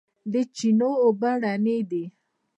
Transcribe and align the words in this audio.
د 0.33 0.35
چینو 0.55 0.91
اوبه 1.05 1.31
رڼې 1.43 1.77
دي 1.89 2.05